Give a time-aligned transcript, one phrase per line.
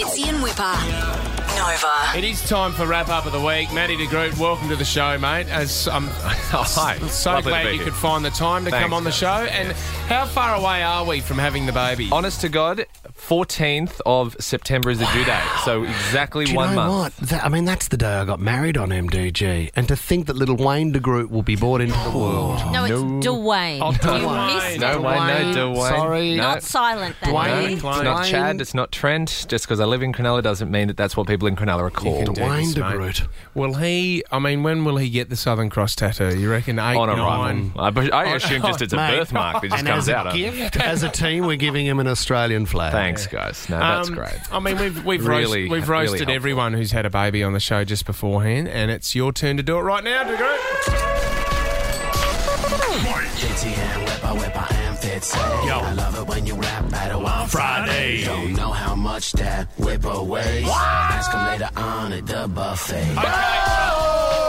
[0.00, 1.39] Fitzy and Whipper.
[1.56, 2.18] Nova.
[2.18, 3.72] It is time for wrap up of the week.
[3.72, 5.48] Matty de Groot, welcome to the show, mate.
[5.48, 6.98] As um, I'm Oh, hi.
[7.08, 7.84] so Lovely to glad be you here.
[7.84, 9.16] could find the time to Thanks, come on the guys.
[9.18, 9.26] show.
[9.28, 9.72] And
[10.08, 12.08] how far away are we from having the baby?
[12.10, 12.86] Honest to God,
[13.16, 15.40] 14th of September is the due date.
[15.64, 17.20] So exactly Do you one know month.
[17.20, 17.28] what?
[17.28, 19.70] That- I mean, that's the day I got married on MDG.
[19.76, 22.58] And to think that little Wayne de Groot will be brought into the world.
[22.72, 23.78] No, it's Dwayne.
[23.80, 24.70] Oh, You Dwayne.
[24.70, 25.00] missed No it.
[25.02, 25.16] Wayne,
[25.54, 25.88] no Dwayne, Dwayne.
[25.88, 26.34] sorry.
[26.34, 26.42] No.
[26.42, 27.16] Not silent.
[27.20, 27.66] That Dwayne.
[27.68, 27.72] day.
[27.74, 29.46] It's not Chad, it's not Trent.
[29.48, 31.90] Just because I live in Cronulla doesn't mean that that's what people in Cronulla are
[31.90, 32.24] called.
[32.26, 32.92] can do Dwayne this, de mate.
[32.96, 33.22] Groot.
[33.54, 34.24] Will he?
[34.32, 36.38] I mean, when will he get the Southern Cross tattoo?
[36.38, 37.72] You reckon eight, On nine?
[37.76, 38.14] arrival.
[38.14, 39.18] I, I assume just it's a Mate.
[39.18, 40.34] birthmark that just and comes as a out.
[40.34, 42.92] gift, as a team, we're giving him an Australian flag.
[42.92, 43.68] Thanks, guys.
[43.68, 44.38] No, that's Um, great.
[44.52, 46.34] I mean, we've we've, Really- roast, we've roasted helpful.
[46.34, 49.62] everyone who's had a baby on the show just beforehand, and it's your turn to
[49.62, 50.36] do it right now, de
[55.00, 55.10] Groot.
[55.10, 55.70] Fitzy and Whipper, Whipper and Fitzy.
[55.70, 58.24] I love it when you rap battle on Friday.
[58.24, 60.66] Don't know how much that Whipper weighs.
[60.68, 63.14] Ask him later on at the buffet.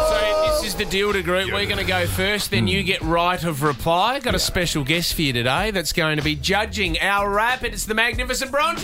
[0.10, 1.52] So this is the deal de Groot.
[1.52, 4.20] We're going to go first, then you get right of reply.
[4.20, 7.64] Got a special guest for you today that's going to be judging our rap.
[7.64, 8.84] It's the magnificent Bronte.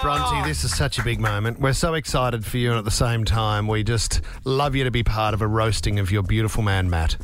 [0.00, 1.60] Bronte, this is such a big moment.
[1.60, 4.90] We're so excited for you, and at the same time, we just love you to
[4.90, 7.16] be part of a roasting of your beautiful man, Matt.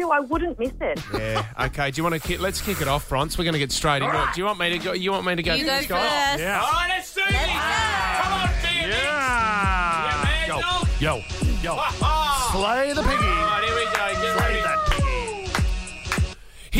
[0.00, 0.10] Me too.
[0.12, 1.00] I wouldn't miss it.
[1.14, 1.44] Yeah.
[1.66, 1.90] Okay.
[1.90, 2.20] Do you want to?
[2.26, 3.36] Ki- let's kick it off, Bronze.
[3.38, 4.34] We're going to get straight into it.
[4.34, 4.92] Do you want me to go?
[4.92, 5.54] You want me to go?
[5.54, 5.90] You go first, first.
[5.90, 6.40] guys?
[6.40, 6.86] All right.
[6.88, 7.36] Let's do this.
[7.36, 9.02] Come on, be a mix.
[9.02, 10.88] Yeah, man, dog.
[11.00, 11.16] Yo,
[11.62, 11.74] yo.
[11.78, 12.50] Ah.
[12.52, 13.24] Slay the piggy.
[13.24, 13.62] right.
[13.64, 14.22] Here we go.
[14.22, 14.99] Get ready.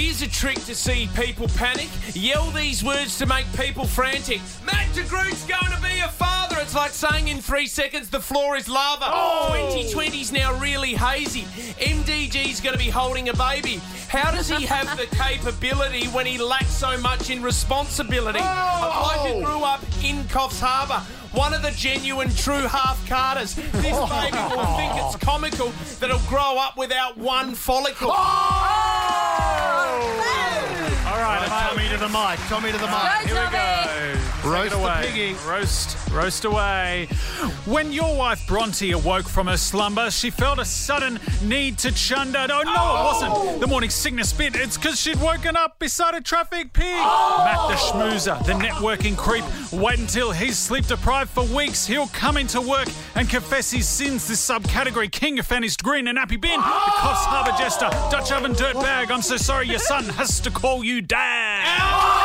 [0.00, 1.90] Here's a trick to see people panic.
[2.14, 4.40] Yell these words to make people frantic.
[4.64, 6.56] Matt de Groot's going to be a father.
[6.58, 9.04] It's like saying in three seconds the floor is lava.
[9.08, 9.50] Oh.
[9.74, 11.42] 2020's now really hazy.
[11.84, 13.78] MDG's going to be holding a baby.
[14.08, 18.40] How does he have the capability when he lacks so much in responsibility?
[18.40, 18.42] Oh!
[18.42, 21.04] A bloke who grew up in Coffs Harbour.
[21.32, 23.54] One of the genuine true half Carters.
[23.54, 28.10] This baby will think it's comical that he'll grow up without one follicle.
[28.10, 28.59] All
[31.38, 32.38] right, Tommy to the mic.
[32.48, 33.26] Tommy to the mic.
[33.26, 34.19] Here we go, Tommy.
[34.44, 35.02] Roast the away.
[35.06, 35.34] piggy.
[35.46, 37.06] Roast, roast away.
[37.66, 42.46] When your wife Bronte awoke from her slumber, she felt a sudden need to chunder.
[42.50, 43.60] Oh, no, it wasn't.
[43.60, 44.56] The morning sickness bit.
[44.56, 46.84] It's because she'd woken up beside a traffic pig.
[46.96, 49.44] Matt the schmoozer, the networking creep.
[49.72, 51.86] Wait until he's sleep deprived for weeks.
[51.86, 54.26] He'll come into work and confess his sins.
[54.26, 56.58] This subcategory king of Fanny's green and happy bin.
[56.58, 59.10] The Coffs Harbour jester, Dutch oven dirtbag.
[59.10, 62.19] I'm so sorry your son has to call you dad.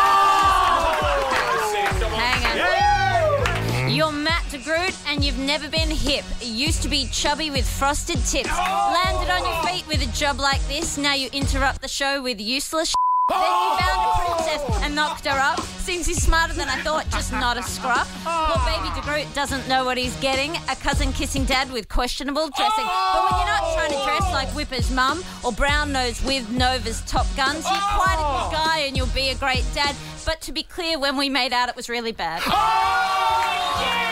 [5.08, 6.26] And you've never been hip.
[6.42, 8.50] Used to be chubby with frosted tips.
[8.58, 10.98] Landed on your feet with a job like this.
[10.98, 12.94] Now you interrupt the show with useless
[13.30, 15.60] Then you found a princess and knocked her up.
[15.62, 18.10] Seems he's smarter than I thought, just not a scruff.
[18.24, 20.56] Poor baby de Groot doesn't know what he's getting.
[20.70, 22.86] A cousin kissing dad with questionable dressing.
[22.86, 27.02] But when you're not trying to dress like Whipper's mum or brown nose with Nova's
[27.02, 28.50] Top Guns, you're quite a good oh!
[28.52, 29.96] guy and you'll be a great dad.
[30.26, 32.42] But to be clear, when we made out, it was really bad.
[32.48, 34.05] Oh,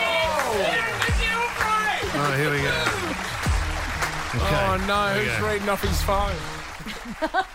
[2.16, 2.70] Oh, here we go.
[4.36, 6.34] Oh no, who's reading off his phone?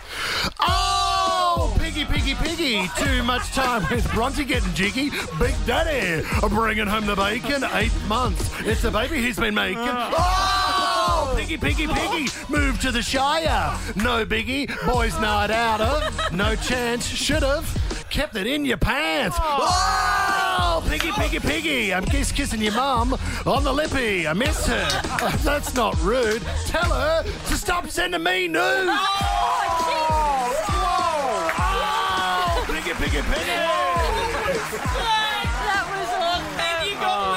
[0.60, 2.88] Oh, piggy, piggy, piggy.
[2.96, 5.10] Too much time with Bronte getting jiggy.
[5.38, 7.64] Big Daddy bringing home the bacon.
[7.74, 8.50] Eight months.
[8.60, 9.80] It's the baby he's been making.
[9.80, 10.10] Uh.
[10.16, 12.28] Oh, piggy, piggy, piggy.
[12.48, 13.78] Move to the Shire.
[13.96, 14.68] No biggie.
[14.86, 16.32] Boys night out of.
[16.32, 17.06] No chance.
[17.06, 17.66] Should have.
[18.10, 19.36] Kept it in your pants.
[19.38, 20.19] Oh, oh!
[20.88, 21.94] Piggy, piggy, piggy.
[21.94, 23.16] I'm kiss kissing your mum
[23.46, 24.26] on the lippy.
[24.26, 24.88] I miss her.
[25.22, 26.42] Oh, that's not rude.
[26.66, 28.90] Tell her to stop sending me nudes.
[28.90, 29.70] Oh,
[31.58, 33.56] oh piggy, piggy, piggy.
[35.66, 36.88] That was awesome.
[36.88, 37.30] You got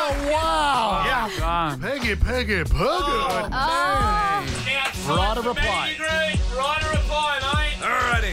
[0.00, 1.30] Oh, wow.
[1.38, 1.80] Gone.
[1.80, 2.74] Peggy, Peggy, Peggy.
[2.74, 3.48] Oh.
[3.52, 4.28] Oh.
[5.08, 5.96] Right of reply.
[5.98, 6.97] Right of reply, mate.
[6.97, 6.97] Alrighty,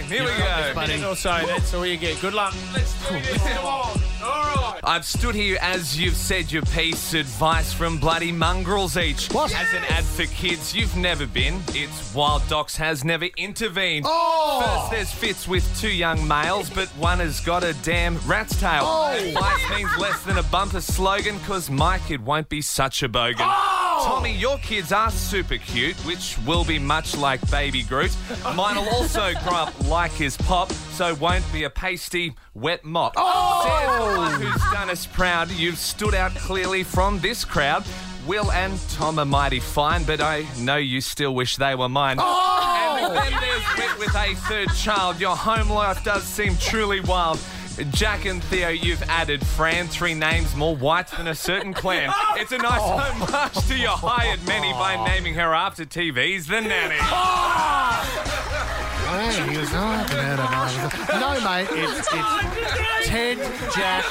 [0.07, 0.73] here we go.
[0.75, 2.19] Minute or so, that's all you get.
[2.21, 2.53] Good luck.
[2.73, 3.41] Let's do this.
[3.43, 4.01] Come on.
[4.23, 4.79] All right.
[4.83, 7.13] I've stood here as you've said your piece.
[7.13, 9.31] Advice from bloody mongrels each.
[9.31, 9.53] What?
[9.55, 11.61] As an ad for kids you've never been.
[11.69, 14.05] It's Wild Docs has never intervened.
[14.07, 14.87] Oh.
[14.89, 18.83] First there's fits with two young males, but one has got a damn rat's tail.
[18.83, 19.13] Oh.
[19.13, 23.35] Advice means less than a bumper slogan, cause my kid won't be such a bogan.
[23.39, 23.74] Oh.
[24.03, 28.15] Tommy, your kids are super cute, which will be much like Baby Groot.
[28.55, 33.13] Mine will also grow up like his pop, so won't be a pasty, wet mop.
[33.17, 34.15] Oh.
[34.17, 35.51] One who's done us proud.
[35.51, 37.85] You've stood out clearly from this crowd.
[38.27, 42.17] Will and Tom are mighty fine, but I know you still wish they were mine.
[42.19, 42.97] Oh!
[42.99, 45.19] And then there's Wit with a third child.
[45.19, 47.39] Your home life does seem truly wild.
[47.91, 52.11] Jack and Theo, you've added Fran, three names more white than a certain clan.
[52.37, 52.97] It's a nice oh.
[52.99, 55.05] homage to your hired many by oh.
[55.05, 56.95] naming her after TV's The Nanny.
[57.01, 58.31] Oh.
[59.05, 63.37] Hey, he was not out of No, mate, it's, it's Ted,
[63.73, 64.03] Jack,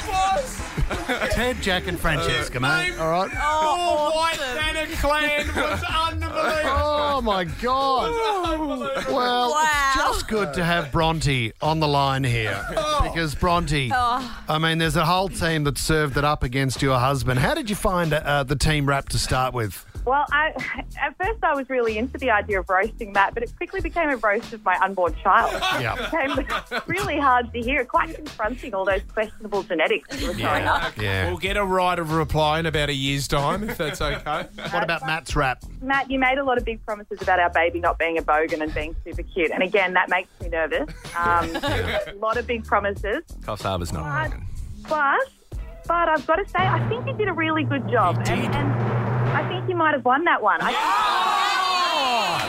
[1.31, 2.93] Ted, Jack, and Francesca, mate.
[2.99, 3.31] All right.
[3.39, 6.31] Oh, White Banner Clan was unbelievable.
[6.77, 8.11] Oh my God!
[9.09, 9.61] Well, Wow.
[9.61, 12.59] it's just good to have Bronte on the line here
[13.03, 13.91] because Bronte.
[13.93, 17.39] I mean, there's a whole team that served it up against your husband.
[17.39, 19.85] How did you find uh, the team rap to start with?
[20.05, 20.53] Well, I,
[21.01, 24.09] at first I was really into the idea of roasting Matt, but it quickly became
[24.09, 25.51] a roast of my unborn child.
[25.81, 25.95] Yeah.
[25.99, 30.33] It became really hard to hear, quite confronting all those questionable genetics that you were
[30.35, 30.95] throwing up.
[30.97, 31.27] Yeah.
[31.27, 34.47] We'll get a right of reply in about a year's time, if that's okay.
[34.75, 35.63] What about Matt's rap?
[35.81, 38.61] Matt, you made a lot of big promises about our baby not being a bogan
[38.61, 39.51] and being super cute.
[39.51, 40.89] And again, that makes me nervous.
[41.17, 43.23] Um, a lot of big promises.
[43.41, 44.47] Coffs Harbour's not But, broken.
[44.89, 48.17] but, but I've got to say, I think you did a really good job.
[48.27, 48.94] And, and
[49.35, 50.59] I think you might have won that one.
[50.61, 50.71] I,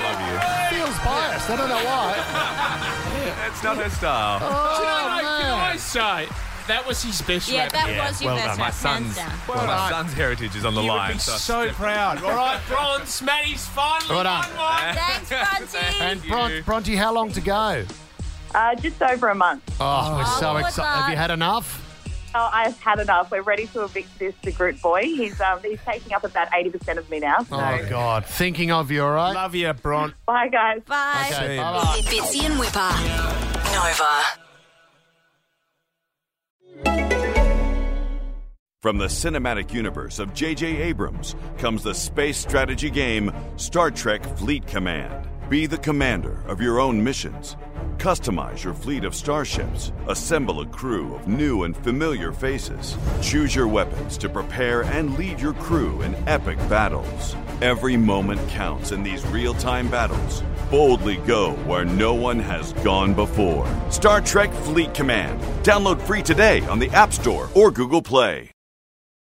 [0.02, 0.78] love you.
[0.78, 1.50] Feels biased.
[1.50, 2.14] I don't know why.
[3.40, 4.38] That's not her style.
[4.42, 5.78] Oh, Can I man.
[5.78, 6.28] say,
[6.68, 7.72] that was his best Yeah, rap.
[7.72, 8.58] that was your well best done.
[8.58, 9.56] My rap, son's, hands down.
[9.56, 11.12] well, my son's heritage is on the You would line.
[11.14, 12.22] be so so proud.
[12.22, 14.48] All right, Bronze, Matty's finally Well done.
[14.50, 14.94] won one.
[15.28, 16.00] Thanks, Bronte.
[16.00, 16.30] And you.
[16.30, 17.84] Bron- Bronte, how long to go?
[18.54, 19.62] uh, just over a month.
[19.80, 20.82] Oh, we're so good excited.
[20.88, 21.00] luck.
[21.02, 21.82] Have you had enough?
[22.38, 23.30] Oh, I've had enough.
[23.30, 25.04] We're ready to evict this de Groot boy.
[25.04, 27.38] He's um, he's taking up about eighty percent of me now.
[27.44, 28.26] So Oh, God.
[28.26, 29.32] Thinking of you, all right?
[29.32, 30.12] Love you, Bron.
[30.26, 30.82] bye, guys.
[30.86, 31.30] Bye.
[31.32, 32.00] Okay, bye-bye.
[32.04, 32.92] Fitzy and Whipper.
[33.72, 34.24] Nova.
[38.82, 40.76] From the cinematic universe of J.J.
[40.82, 45.26] Abrams comes the space strategy game Star Trek Fleet Command.
[45.48, 47.56] Be the commander of your own missions.
[47.98, 49.93] Customize your fleet of starships.
[50.08, 52.96] Assemble a crew of new and familiar faces.
[53.22, 57.37] Choose your weapons to prepare and lead your crew in epic battles.
[57.62, 60.43] Every moment counts in these real time battles.
[60.70, 63.66] Boldly go where no one has gone before.
[63.90, 65.40] Star Trek Fleet Command.
[65.64, 68.56] Download free today on the App Store or Google Play.